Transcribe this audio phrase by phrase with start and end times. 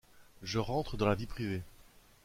[0.41, 1.61] Je rentre dans la vie privée.